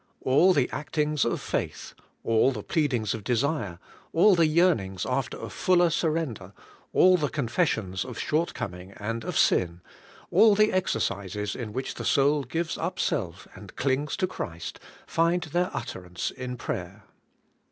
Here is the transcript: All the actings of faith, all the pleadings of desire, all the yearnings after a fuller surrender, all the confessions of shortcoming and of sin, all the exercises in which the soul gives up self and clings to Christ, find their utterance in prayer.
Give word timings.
All 0.21 0.51
the 0.51 0.67
actings 0.71 1.25
of 1.25 1.39
faith, 1.39 1.93
all 2.23 2.51
the 2.51 2.63
pleadings 2.63 3.13
of 3.13 3.23
desire, 3.23 3.77
all 4.13 4.33
the 4.33 4.47
yearnings 4.47 5.05
after 5.05 5.37
a 5.39 5.47
fuller 5.47 5.91
surrender, 5.91 6.53
all 6.91 7.17
the 7.17 7.29
confessions 7.29 8.03
of 8.03 8.17
shortcoming 8.17 8.93
and 8.93 9.23
of 9.23 9.37
sin, 9.37 9.81
all 10.31 10.55
the 10.55 10.73
exercises 10.73 11.55
in 11.55 11.71
which 11.71 11.93
the 11.93 12.03
soul 12.03 12.41
gives 12.43 12.79
up 12.79 12.97
self 12.99 13.47
and 13.53 13.75
clings 13.75 14.17
to 14.17 14.25
Christ, 14.25 14.79
find 15.05 15.43
their 15.43 15.69
utterance 15.71 16.31
in 16.31 16.57
prayer. 16.57 17.03